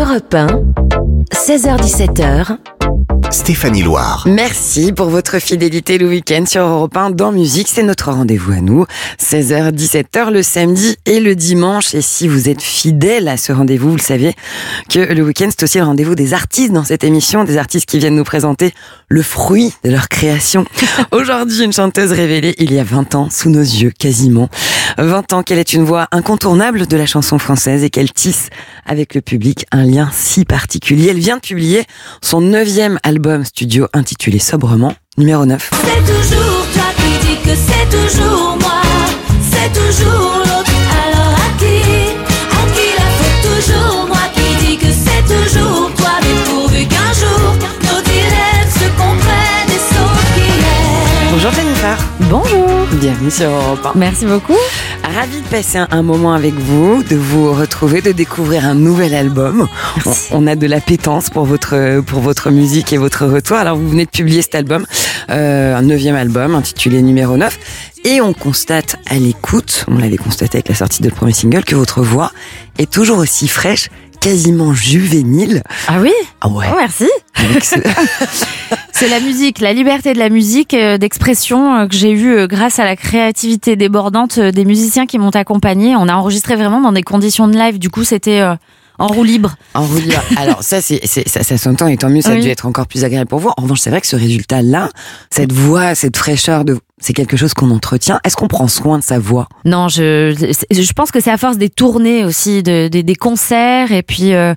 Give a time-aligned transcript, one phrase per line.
[0.00, 0.46] Europe 1,
[1.30, 2.56] 16h17h,
[3.30, 4.24] Stéphanie Loire.
[4.26, 7.68] Merci pour votre fidélité le week-end sur Europe 1 dans musique.
[7.68, 8.86] C'est notre rendez-vous à nous.
[9.20, 11.94] 16h, 17h le samedi et le dimanche.
[11.94, 14.34] Et si vous êtes fidèle à ce rendez-vous, vous le savez
[14.88, 17.44] que le week-end c'est aussi le rendez-vous des artistes dans cette émission.
[17.44, 18.72] Des artistes qui viennent nous présenter
[19.08, 20.64] le fruit de leur création.
[21.12, 24.48] Aujourd'hui, une chanteuse révélée il y a 20 ans sous nos yeux quasiment.
[24.98, 28.48] 20 ans qu'elle est une voix incontournable de la chanson française et qu'elle tisse
[28.86, 31.08] avec le public un lien si particulier?
[31.10, 31.84] Elle vient de publier
[32.22, 35.70] son neuvième album studio intitulé sobrement, numéro 9.
[35.70, 38.82] C'est toujours toi qui dis que c'est toujours moi,
[39.50, 40.72] c'est toujours l'autre.
[41.06, 41.80] Alors à qui,
[42.50, 43.64] à qui la faute?
[43.64, 48.88] Toujours moi qui dis que c'est toujours toi, mais pourvu qu'un jour nos dilemmes se
[48.96, 51.32] comprennent et sauf qui est.
[51.32, 51.96] Bonjour Jennifer.
[52.30, 52.69] bonjour.
[52.98, 53.92] Bienvenue sur Europe 1.
[53.94, 54.56] Merci beaucoup.
[55.04, 59.14] Ravi de passer un, un moment avec vous, de vous retrouver, de découvrir un nouvel
[59.14, 59.68] album.
[60.04, 63.56] On, on a de l'appétence pour votre pour votre musique et votre retour.
[63.56, 64.86] Alors vous venez de publier cet album,
[65.30, 67.58] euh, un neuvième album intitulé Numéro 9,
[68.04, 71.64] et on constate à l'écoute, on l'avait constaté avec la sortie de le premier single,
[71.64, 72.32] que votre voix
[72.78, 73.88] est toujours aussi fraîche,
[74.20, 75.62] quasiment juvénile.
[75.88, 76.66] Ah oui Ah ouais.
[76.70, 77.08] Oh, merci.
[78.92, 82.46] C'est la musique, la liberté de la musique, euh, d'expression euh, que j'ai eue euh,
[82.46, 85.96] grâce à la créativité débordante des musiciens qui m'ont accompagné.
[85.96, 87.78] On a enregistré vraiment dans des conditions de live.
[87.78, 88.42] Du coup, c'était
[88.98, 89.56] en roue libre.
[89.72, 90.22] En roue libre.
[90.36, 93.04] Alors ça, c'est, ça, ça s'entend et tant mieux, ça a dû être encore plus
[93.04, 93.50] agréable pour vous.
[93.56, 94.90] En revanche, c'est vrai que ce résultat-là,
[95.30, 98.20] cette voix, cette fraîcheur, de, c'est quelque chose qu'on entretient.
[98.24, 99.48] Est-ce qu'on prend soin de sa voix?
[99.64, 100.34] Non, je,
[100.70, 104.32] je pense que c'est à force des tournées aussi, de, des- des concerts, et puis
[104.34, 104.54] euh,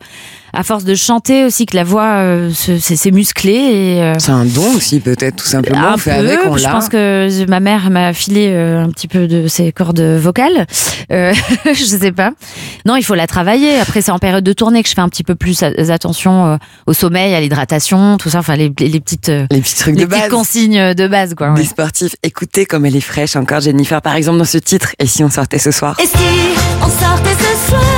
[0.56, 3.52] à force de chanter aussi que la voix euh, se- s'est musclée.
[3.54, 5.80] Et, euh, C'est un don aussi, peut-être, tout simplement.
[5.88, 8.90] un on fait peu, avec, on je pense que ma mère m'a filé euh, un
[8.90, 10.68] petit peu de ses cordes vocales.
[11.12, 11.34] Euh,
[11.66, 12.32] je sais pas.
[12.86, 13.78] Non, il faut la travailler.
[13.80, 16.58] Après, c'est en période de tournée que je fais un petit peu plus attention euh,
[16.88, 18.40] au sommeil, à l'hydratation, tout ça.
[18.40, 20.30] Enfin, les, les, petites, Les petits trucs les de petites base.
[20.32, 21.50] consignes de base, quoi.
[21.52, 21.56] ouais.
[21.62, 24.96] Des sportifs, écoutez comme elle est fraîche encore, Jennifer, par exemple, dans ce titre.
[24.98, 25.96] Et si on sortait ce soir?
[26.00, 26.18] Et si
[26.82, 27.93] on sortait ce soir,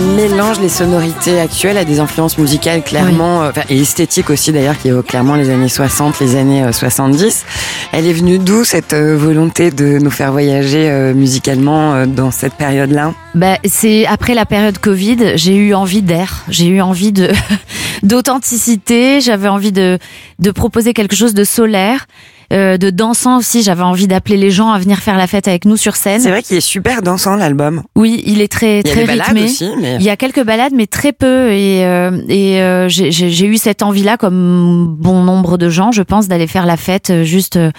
[0.00, 4.88] mélange les sonorités actuelles à des influences musicales clairement, euh, et esthétiques aussi d'ailleurs, qui
[4.88, 7.44] évoquent clairement les années 60, les années euh, 70.
[7.92, 12.30] Elle est venue d'où cette euh, volonté de nous faire voyager euh, musicalement euh, dans
[12.30, 13.12] cette période-là?
[13.34, 17.30] Bah, c'est après la période Covid, j'ai eu envie d'air, j'ai eu envie de
[18.02, 19.98] d'authenticité, j'avais envie de
[20.38, 22.06] de proposer quelque chose de solaire,
[22.52, 23.62] euh, de dansant aussi.
[23.62, 26.30] J'avais envie d'appeler les gens à venir faire la fête avec nous sur C'est scène.
[26.30, 27.82] vrai qu'il est super dansant l'album.
[27.96, 29.44] Oui, il est très Il y a très des balades rythmé.
[29.44, 31.50] aussi, mais Il y a quelques balades, mais très peu.
[31.52, 36.28] Et, euh, et euh, j'ai- eu cette envie-là, comme bon nombre de gens, je pense,
[36.28, 37.70] d'aller faire la fête euh, juste euh,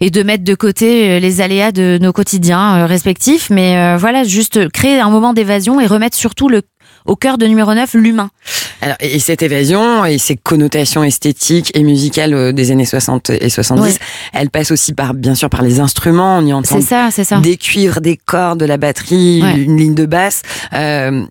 [0.00, 3.50] et de mettre de côté euh, les aléas de nos quotidiens respectifs.
[3.50, 6.62] Mais euh, voilà, juste créer un moment d'évasion et remettre surtout le
[7.04, 8.30] au cœur de numéro 9 l'humain.
[8.80, 13.30] Alors, et et cette évasion et ces connotations esthétiques et musicales euh, des années 60
[13.30, 13.90] et 70, Ouais.
[14.32, 16.38] elle passe aussi par, bien sûr, par les instruments.
[16.38, 17.38] On y entend C'est ça, c'est ça.
[17.38, 19.56] des cuivres, des cordes, de la batterie, Ouais.
[19.62, 20.42] une ligne de basse.
[20.74, 21.22] Euh,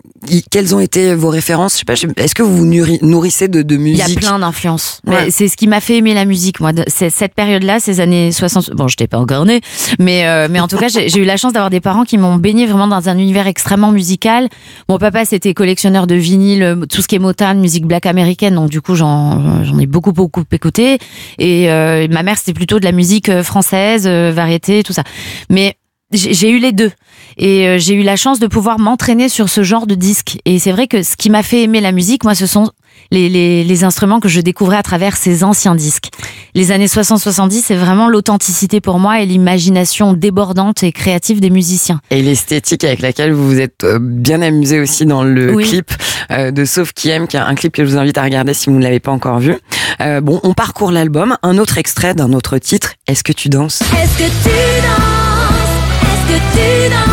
[0.52, 1.74] quelles ont été vos références?
[1.74, 2.24] Je sais pas.
[2.24, 5.02] Est-ce que vous vous nourri- nourrissez de, de Il musique y a plein d'influences.
[5.06, 5.30] Ouais.
[5.32, 6.72] C'est ce qui m'a fait aimer la musique, moi.
[6.88, 8.72] cette période-là, ces années 60.
[8.72, 9.62] Bon, je n'étais pas encore née,
[10.00, 12.18] mais euh, mais en tout cas, j'ai j'ai eu la chance d'avoir des parents qui
[12.18, 14.48] m'ont baigné vraiment dans un univers extrêmement musical.
[14.90, 18.70] Mon papa, c'était collectionneur de vinyle, tout ce qui est Motown, musique black américaine, donc
[18.70, 20.98] du coup, j'en ai beaucoup beaucoup écouté.
[21.40, 25.04] Et euh, ma mère, c'était plutôt de la musique euh, française, euh, variété, tout ça.
[25.50, 25.78] Mais
[26.12, 26.92] j'ai eu les deux
[27.38, 30.72] et j'ai eu la chance de pouvoir m'entraîner sur ce genre de disque et c'est
[30.72, 32.70] vrai que ce qui m'a fait aimer la musique moi ce sont
[33.12, 36.10] les, les, les instruments que je découvrais à travers ces anciens disques.
[36.56, 42.00] Les années 60-70, c'est vraiment l'authenticité pour moi et l'imagination débordante et créative des musiciens.
[42.12, 45.64] et l'esthétique avec laquelle vous vous êtes euh, bien amusé aussi dans le Oui.
[45.68, 45.92] clip
[46.32, 48.54] euh, de Sauf qui aime, qui est un clip que je vous invite à regarder
[48.54, 49.56] si vous ne l'avez pas encore vu.
[50.02, 51.38] Euh, bon, on parcourt l'album.
[51.44, 52.94] Un autre extrait d'un autre titre.
[53.08, 53.82] Est-ce que tu danses?
[53.82, 54.50] Est-ce que tu
[54.82, 56.04] danses?
[56.04, 57.13] Est-ce que tu danses?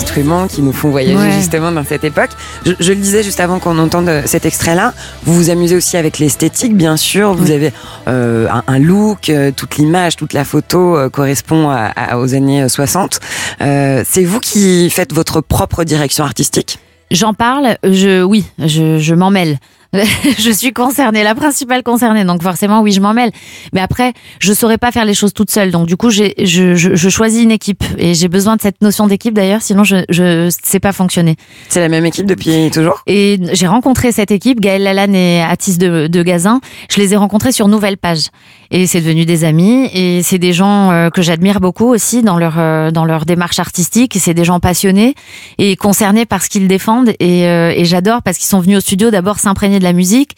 [0.00, 1.32] Instruments qui nous font voyager Ouais.
[1.32, 2.30] justement dans cette époque.
[2.64, 4.92] Je, je le disais juste avant qu'on entende cet extrait-là,
[5.24, 7.34] vous vous amusez aussi avec l'esthétique, bien sûr.
[7.34, 7.72] Vous avez
[8.08, 12.34] euh, un, un look, euh, toute l'image, toute la photo euh, correspond à- à- aux
[12.34, 13.20] années 60.
[13.62, 16.78] Euh, C'est vous qui faites votre propre direction artistique?
[17.10, 19.58] J'en parle, je oui, je, je m'en mêle.
[20.38, 23.30] je suis concernée, la principale concernée, donc forcément oui, je m'en mêle.
[23.72, 26.74] Mais après, je saurais pas faire les choses toute seule, donc du coup, j'ai, je,
[26.74, 30.04] je, je choisis une équipe et j'ai besoin de cette notion d'équipe d'ailleurs, sinon je,
[30.08, 31.36] je sais pas fonctionner.
[31.68, 33.02] C'est la même équipe depuis toujours?
[33.06, 36.60] Et j'ai rencontré cette équipe, Gaël Lalanne et Atis de, de Gazin.
[36.90, 38.28] Je les ai rencontrés sur Nouvelle Page
[38.70, 42.38] et c'est devenu des amis et c'est des gens euh, que j'admire beaucoup aussi dans
[42.38, 44.16] leur euh, dans leur démarche artistique.
[44.20, 45.14] C'est des gens passionnés
[45.58, 48.80] et concernés par ce qu'ils défendent et, euh, et j'adore parce qu'ils sont venus au
[48.80, 50.32] studio d'abord s'imprégner de la musique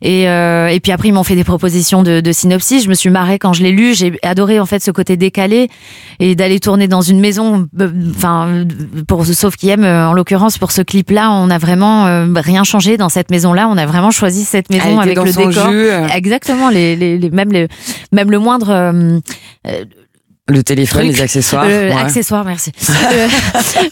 [0.00, 2.84] et, euh, et puis après ils m'ont fait des propositions de, de synopsis.
[2.84, 3.94] Je me suis marrée quand je l'ai lu.
[3.94, 5.68] J'ai adoré en fait ce côté décalé
[6.20, 7.66] et d'aller tourner dans une maison.
[7.80, 8.64] euh, Enfin,
[9.08, 12.96] pour sauf qui aime en l'occurrence pour ce clip-là, on a vraiment euh, rien changé
[12.96, 13.68] dans cette maison-là.
[13.68, 15.66] On a vraiment choisi cette maison avec le décor.
[15.72, 16.06] euh.
[16.14, 17.66] Exactement, les, les, les- même, le,
[18.12, 19.18] même le moindre euh,
[20.50, 21.16] Le téléphone, Truc.
[21.16, 21.64] les accessoires.
[21.66, 22.00] euh, ouais.
[22.00, 22.72] accessoire, merci.
[23.12, 23.28] Euh,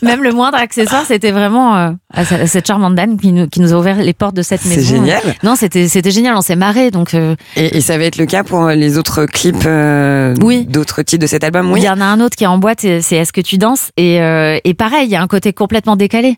[0.02, 3.72] même le moindre accessoire, c'était vraiment euh, à cette charmante dame qui nous, qui nous
[3.72, 4.96] a ouvert les portes de cette C'est maison.
[4.96, 5.22] génial.
[5.42, 6.90] Non, c'était c'était génial, on s'est marré.
[6.90, 10.64] Donc euh, Et, et ça va être le cas pour les autres clips euh, Oui.
[10.66, 11.80] d'autres titres de cet album, il oui.
[11.82, 13.90] y en a un autre qui est en boîte, c'est c'est Est-ce que tu danses?
[13.96, 16.36] Et, euh, et pareil, il y a un côté complètement décalé.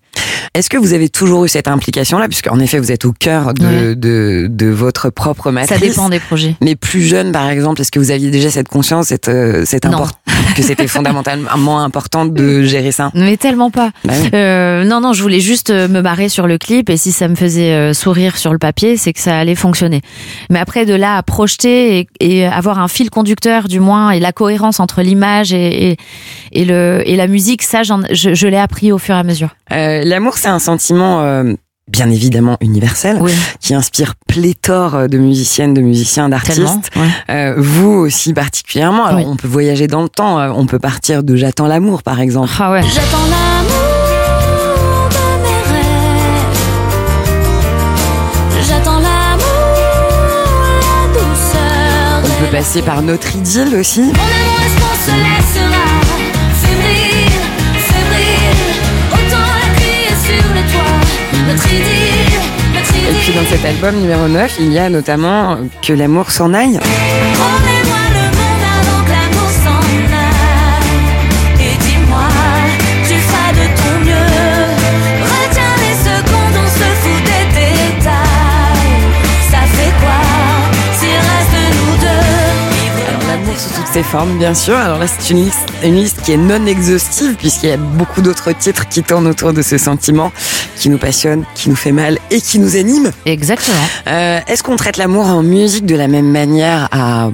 [0.55, 3.65] Est-ce que vous avez toujours eu cette implication-là, puisqu'en effet vous êtes au cœur de,
[3.67, 3.95] Ouais.
[3.95, 6.55] de, de votre propre matrice Ça dépend des projets.
[6.62, 9.85] Mais plus jeune, par exemple, est-ce que vous aviez déjà cette conscience, cette, euh, cette
[9.87, 10.12] import-
[10.56, 13.11] que c'était fondamentalement important de gérer ça?
[13.15, 13.91] Mais tellement pas.
[14.05, 14.31] Bah oui.
[14.35, 17.29] Euh, non, non, je voulais juste euh, me barrer sur le clip et si ça
[17.29, 20.00] me faisait euh, sourire sur le papier, c'est que ça allait fonctionner.
[20.50, 24.21] Mais après, de là à projeter et, et avoir un fil conducteur, du moins, et
[24.21, 25.97] la cohérence entre l'image et, et,
[26.53, 29.50] et le, et la musique, ça, je, je l'ai appris au fur et à mesure.
[29.73, 31.52] Euh, L'amour, c'est un sentiment euh,
[31.88, 36.90] bien évidemment universel Oui, qui inspire pléthore de musiciennes, de musiciens, d'artistes.
[36.96, 37.08] ouais.
[37.31, 39.06] Euh, vous aussi particulièrement.
[39.06, 39.26] Alors, Oui.
[39.29, 40.38] on peut voyager dans le temps.
[40.38, 42.50] euh, On peut partir de J'attends l'amour, par exemple.
[42.58, 42.82] Ah ouais.
[42.82, 46.58] J'attends l'amour de mes rêves.
[48.69, 49.44] J'attends l'amour,
[50.82, 52.23] la douceur.
[52.25, 54.00] On peut passer par notre idylle aussi.
[54.02, 54.19] Mon amour,
[61.49, 66.53] Et puis dans cet album numéro 9, il y a notamment euh, Que l'amour s'en
[66.53, 66.79] aille.
[83.99, 84.77] Ses formes, bien sûr.
[84.77, 88.23] Alors là, c'est une liste, une liste qui est non exhaustive puisqu'il y a beaucoup
[88.23, 90.31] d'autres titres qui tournent autour de ce sentiment
[90.77, 93.11] qui nous passionne, qui nous fait mal et qui nous anime.
[93.27, 93.77] Exactement.
[94.06, 97.31] Euh, Est-ce qu'on traite l'amour en musique de la même manière à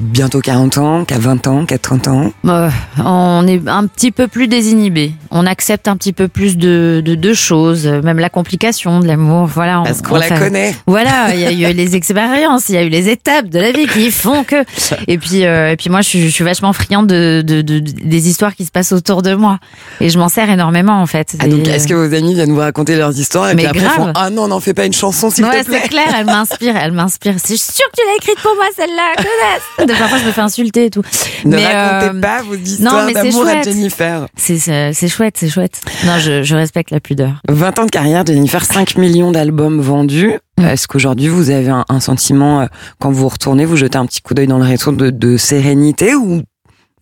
[0.00, 2.68] bientôt 40 ans, qu'à 20 ans, qu'à 30 ans Euh,
[3.04, 5.12] on est un petit peu plus désinhibé.
[5.30, 9.06] On accepte un petit peu plus de, de, de choses, euh, même la complication de
[9.06, 9.46] l'amour.
[9.46, 9.80] Voilà.
[9.80, 10.74] on- Parce qu'on on la connaît.
[10.86, 13.72] Voilà, il y a eu les expériences, il y a eu les étapes de la
[13.72, 14.64] vie qui font que.
[15.08, 17.78] Et puis, euh, et puis moi, je suis, je suis vachement friande de, de, de-
[17.80, 19.58] des histoires qui se passent autour de moi,
[20.00, 21.36] et je m'en sers énormément en fait.
[21.40, 23.96] Ah, donc est-ce que vos amis viennent vous raconter leurs histoires et Mais puis après
[23.96, 23.96] grave.
[23.96, 26.26] font Ah non, n'en fais pas une chanson s'il Ouais, te plaît c'est clair, elle
[26.26, 27.34] m'inspire, elle m'inspire.
[27.42, 29.83] C'est sûr que tu l'as écrite pour moi celle-là, connasse.
[29.86, 31.02] De parfois je me fais insulter et tout.
[31.44, 33.62] Ne Mais, racontez euh, pas vos histoires d'amour à.
[33.62, 34.26] Jennifer.
[34.36, 35.80] C'est chouette, c'est chouette.
[36.06, 37.40] Non, je, je respecte la pudeur.
[37.48, 40.34] 20 ans de carrière, Jennifer, 5 millions d'albums vendus.
[40.58, 40.64] Mm.
[40.64, 42.66] Est-ce qu'aujourd'hui vous avez un, un sentiment, euh,
[43.00, 46.14] quand vous retournez, vous jetez un petit coup d'œil dans le rétro de, de sérénité
[46.14, 46.42] ou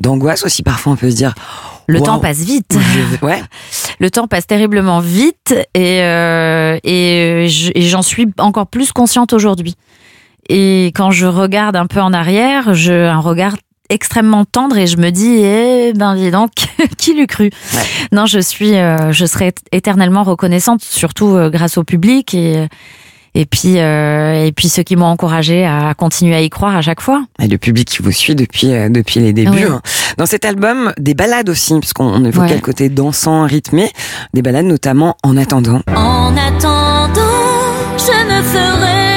[0.03, 1.35] d'angoisse aussi Parfois on peut se dire.
[1.89, 2.05] Le Wow.
[2.07, 2.77] temps passe vite.
[3.23, 3.43] Ouais.
[4.01, 9.75] Le temps passe terriblement vite et, euh, je- et j'en suis encore plus consciente aujourd'hui.
[10.55, 13.55] Et quand je regarde un peu en arrière, je un regard
[13.89, 16.51] extrêmement tendre et je me dis eh ben dis donc
[16.99, 17.45] qui l'eût cru?
[17.75, 17.81] Ouais.
[18.13, 22.69] non je suis euh, je serai éternellement reconnaissante surtout euh, grâce au public et
[23.35, 26.81] et puis euh, et puis ceux qui m'ont encouragé à continuer à y croire à
[26.83, 29.51] chaque fois Et le public qui vous suit depuis, euh, depuis les débuts.
[29.53, 29.63] Oui.
[29.65, 29.81] hein.
[30.19, 32.55] Dans cet album, des balades aussi, puisqu'on on évoquait Ouais.
[32.57, 33.91] le côté dansant, rythmé.
[34.35, 35.81] Des balades notamment en attendant.
[35.97, 37.21] En attendant,
[37.97, 39.12] je ne ferai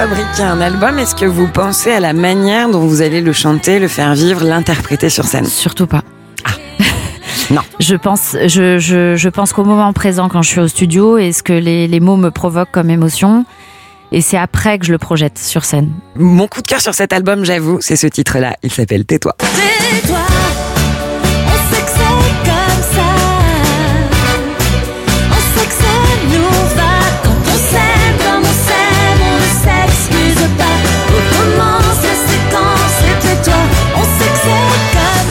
[0.00, 3.78] Fabriquez un album, est-ce que vous pensez à la manière dont vous allez le chanter,
[3.78, 5.44] le faire vivre, l'interpréter sur scène?
[5.44, 6.00] Surtout pas
[7.50, 7.60] Non.
[7.80, 11.32] je pense je, je, je pense qu'au moment présent quand je suis au studio et
[11.32, 13.44] ce que les, les mots me provoquent comme émotion?
[14.10, 17.12] Et c'est après que je le projette sur scène Mon coup de cœur sur cet
[17.12, 18.56] album, j'avoue, c'est ce titre-là.
[18.62, 19.34] Il s'appelle Tais-toi.
[19.38, 20.16] Tais-toi,
[21.46, 23.19] on sait que c'est comme ça.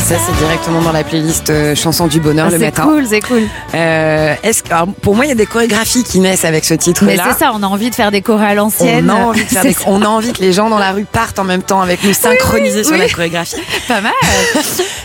[0.10, 2.82] Ça, c'est directement dans la playlist euh, Chansons du bonheur Ah, le c'est matin.
[2.82, 3.44] cool, c'est cool.
[3.76, 6.74] Euh, est-ce que, alors, pour moi, il y a des chorégraphies qui naissent avec ce
[6.74, 7.24] Mais titre-là.
[7.32, 9.08] c'est ça, on a envie de faire des chorales à l'ancienne.
[9.12, 9.82] On a, envie de faire C'est des- ça.
[9.86, 12.14] on a envie que les gens dans la rue partent en même temps avec nous,
[12.14, 13.00] synchronisés sur oui.
[13.02, 13.58] la chorégraphie.
[13.88, 14.12] pas mal.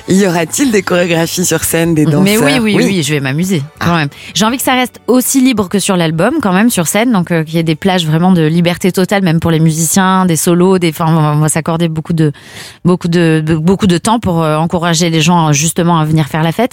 [0.09, 3.63] Y aura-t-il des chorégraphies sur scène, des danseurs Mais oui, oui, oui, je vais m'amuser
[3.79, 4.09] quand même.
[4.33, 7.13] J'ai envie que ça reste aussi libre que sur l'album, quand même, sur scène.
[7.13, 10.25] Donc, euh, qu'il y ait des plages vraiment de liberté totale, même pour les musiciens,
[10.25, 10.89] des solos, des.
[10.89, 12.33] Enfin, on va s'accorder beaucoup de,
[12.87, 14.57] beaucoup de, de- beaucoup de temps pour euh,
[14.95, 16.73] encourager les gens justement à venir faire la fête.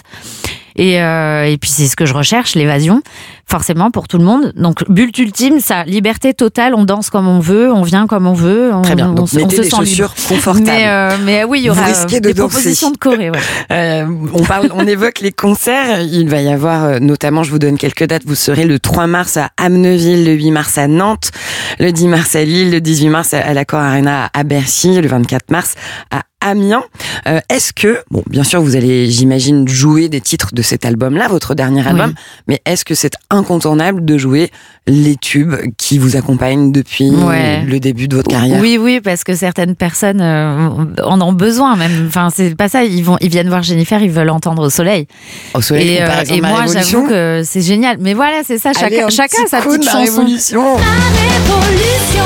[0.77, 3.01] Et, euh, et puis c'est ce que je recherche, l'évasion,
[3.45, 4.53] forcément pour tout le monde.
[4.55, 8.33] Donc but ultime, ça, liberté totale, on danse comme on veut, on vient comme on
[8.33, 9.09] veut, on, Très bien.
[9.09, 10.29] on, Donc, se- on mettez se des sent chaussures libre.
[10.29, 10.65] confortables.
[10.67, 12.55] Mais, euh, mais oui, il y aura risquez euh, de des danser.
[12.55, 13.17] propositions de.
[13.29, 13.31] Ouais.
[13.71, 16.01] Euh, on parle, on évoque les concerts.
[16.01, 18.23] Il va y avoir, notamment, je vous donne quelques dates.
[18.25, 21.31] Vous serez le 3 mars à Amneville, le 8 mars à Nantes,
[21.79, 25.51] le 10 mars à Lille, le 18 mars à l'Accor Arena à Bercy, le 24
[25.51, 25.75] mars
[26.11, 26.83] à Amiens.
[27.27, 31.27] Euh, est-ce que, bon, bien sûr, vous allez, j'imagine, jouer des titres de cet album-là,
[31.27, 32.13] votre dernier album,
[32.47, 34.49] mais est-ce que c'est incontournable de jouer
[34.87, 37.61] les tubes qui vous accompagnent depuis Ouais.
[37.63, 38.59] le début de votre carrière?
[38.59, 40.69] Oui, oui, parce que certaines personnes euh,
[41.03, 42.05] en ont besoin même.
[42.07, 42.83] Enfin, c'est pas ça.
[42.83, 45.07] Ils vont, ils viennent voir Jennifer, ils veulent entendre au soleil.
[45.53, 47.97] Au soleil, et ou par euh, exemple, et moi, j'avoue que c'est génial.
[47.99, 48.71] Mais voilà, c'est ça.
[48.75, 50.21] Allez, Chacun, un chacun sa de petite Ma chanson.
[50.21, 50.63] Révolution.
[50.77, 50.81] La
[51.53, 52.23] révolution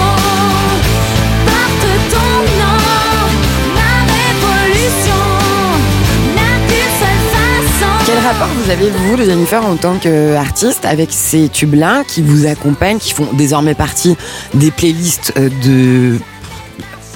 [8.25, 13.13] rapport vous avez, vous, Jennifer, en tant qu'artiste, avec ces tubes-là qui vous accompagnent, qui
[13.13, 14.15] font désormais partie
[14.53, 16.19] des playlists euh, de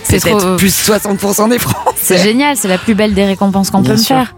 [0.07, 2.55] peut-être trop- plus 60% des Français C'est génial.
[2.57, 4.35] C'est la plus belle des récompenses qu'on peut me faire.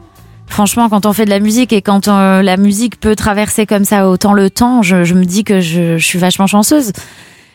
[0.47, 3.85] Franchement, quand on fait de la musique et quand euh, la musique peut traverser comme
[3.85, 6.91] ça autant le temps, je, je me dis que je, je suis vachement chanceuse.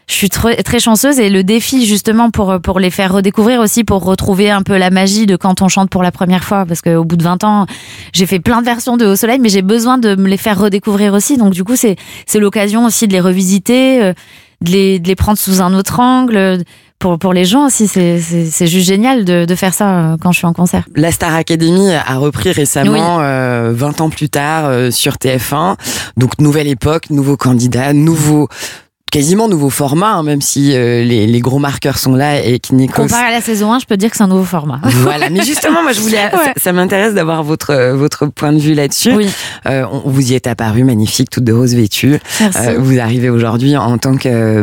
[0.09, 3.83] Je suis très, très chanceuse et le défi justement pour pour les faire redécouvrir aussi
[3.83, 6.81] pour retrouver un peu la magie de quand on chante pour la première fois parce
[6.81, 7.67] qu'au bout de 20 ans
[8.13, 10.61] j'ai fait plein de versions de Au Soleil mais j'ai besoin de me les faire
[10.61, 14.13] redécouvrir aussi donc du coup c'est c'est l'occasion aussi de les revisiter euh,
[14.61, 16.63] de les de les prendre sous un autre angle
[17.01, 20.39] pour pour les gens aussi c'est juste génial de de faire ça euh, quand je
[20.39, 20.85] suis en concert.
[20.95, 25.77] La Star Academy a repris récemment, euh, 20 ans plus tard, euh, sur TF1.
[26.17, 28.49] Donc, nouvelle époque, nouveaux candidats, nouveau
[29.17, 32.75] quasiment nouveau format, hein, même si euh, les, les gros marqueurs sont là et qui
[32.75, 34.79] Nikos Comparé à la saison 1, je peux dire que c'est un nouveau format.
[34.97, 36.53] Voilà, mais justement, moi je voulais, ça, Ouais.
[36.59, 39.15] ça m'intéresse d'avoir votre euh, votre point de vue là-dessus.
[39.15, 39.27] Oui,
[39.65, 42.19] Euh, on, vous y êtes apparu magnifique, toute de rose vêtue.
[42.41, 42.59] merci.
[42.59, 44.63] Euh, vous arrivez aujourd'hui en tant que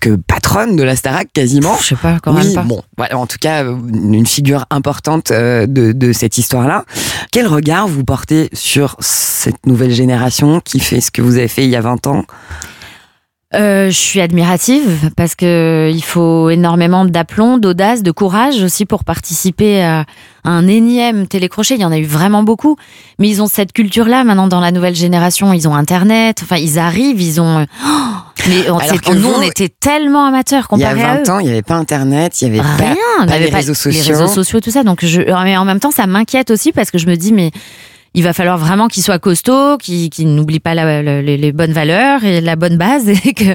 [0.00, 1.76] que patronne de la Starac quasiment.
[1.78, 2.62] je sais pas quand même oui, pas.
[2.62, 6.84] bon, voilà, en tout cas, une figure importante de, de cette histoire-là.
[7.30, 11.64] Quel regard vous portez sur cette nouvelle génération qui fait ce que vous avez fait
[11.64, 12.24] il y a 20 ans?
[13.54, 19.04] Euh, je suis admirative parce que il faut énormément d'aplomb, d'audace, de courage aussi pour
[19.04, 20.06] participer à
[20.44, 21.74] un énième télécrochet.
[21.74, 22.76] Il y en a eu vraiment beaucoup,
[23.18, 25.52] mais ils ont cette culture-là maintenant dans la nouvelle génération.
[25.52, 27.66] Ils ont Internet, enfin ils arrivent, ils ont.
[27.84, 27.88] Oh
[28.48, 31.14] mais on, Alors que nous, vous, on était tellement amateurs Il y a comparé à
[31.20, 31.24] eux.
[31.24, 33.74] 20 ans, il n'y avait pas Internet, il n'y avait Rien, pas, pas les réseaux
[33.74, 34.02] sociaux.
[34.04, 34.82] Les réseaux sociaux, tout ça.
[34.82, 37.50] Donc, je, mais en même temps, ça m'inquiète aussi parce que je me dis, mais
[38.14, 41.52] il va falloir vraiment qu'ils soient costauds, qu'ils qu'ils n'oublient pas la- la- les, les
[41.52, 43.54] bonnes valeurs et la bonne base et que.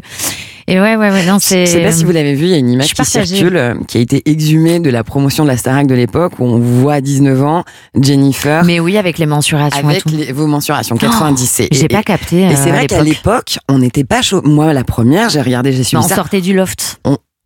[0.69, 1.65] Et ouais, ouais, ouais, non, Je c'est.
[1.65, 3.35] sais pas si vous l'avez vu, il y a une image je qui partagée.
[3.37, 6.43] circule, euh, qui a été exhumée de la promotion de la Starac de l'époque, où
[6.43, 7.63] on voit à 19 ans
[7.97, 10.09] Jennifer Mais oui, avec les mensurations et avec tout.
[10.09, 11.61] les- vos mensurations 90.
[11.61, 12.41] Et- J'ai pas capté.
[12.41, 13.59] Et euh, c'est à vrai qu'à l'époque.
[13.69, 14.41] on n'était pas chaud.
[14.43, 16.15] Moi, la première, j'ai regardé, j'ai suivi on ça.
[16.15, 16.99] sortait du loft.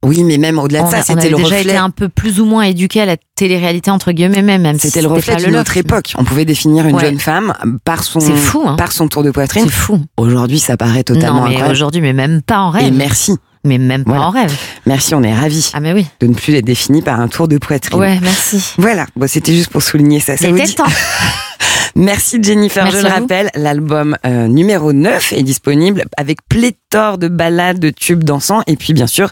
[0.04, 1.62] Oui, mais même au-delà de ça, c'était le déjà reflet.
[1.62, 4.88] été un peu plus ou moins éduqués à la télé-réalité entre guillemets même, même si
[4.88, 5.78] C'était le reflet d'une autre loft.
[5.78, 6.14] époque.
[6.18, 7.02] On pouvait définir une Ouais.
[7.06, 7.54] jeune femme
[7.86, 8.76] par son, fou, hein.
[8.78, 9.66] par son tour de poitrine.
[9.66, 10.00] C'est fou.
[10.18, 11.72] Aujourd'hui, ça paraît totalement non, mais incroyable.
[11.74, 12.88] aujourd'hui, mais même pas en rêve.
[12.88, 13.36] Et merci.
[13.64, 14.26] Mais même pas Voilà.
[14.28, 14.52] en rêve.
[14.88, 16.08] Merci, on est ravis Ah, mais oui.
[16.20, 18.00] de ne plus être défini par un tour de poitrine.
[18.00, 18.74] Ouais, merci.
[18.80, 20.36] Voilà, bon, c'était juste pour souligner ça.
[20.36, 20.92] ça vous C'était dit le temps.
[21.96, 23.20] Merci Jennifer, Merci je le vous.
[23.20, 28.76] rappelle, l'album euh, numéro 9 est disponible avec pléthore de ballades, de tubes dansants et
[28.76, 29.30] puis bien sûr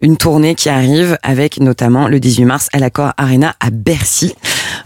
[0.00, 4.34] une tournée qui arrive avec notamment le 18 mars à l'Accor Arena à Bercy.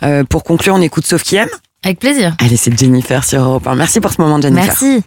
[0.02, 1.48] Euh, pour conclure, on écoute Sauf qui aime
[1.84, 2.34] Avec plaisir.
[2.38, 3.74] Allez, c'est Jennifer sur Europe 1.
[3.74, 4.64] Merci pour ce moment Jennifer.
[4.66, 5.02] Merci.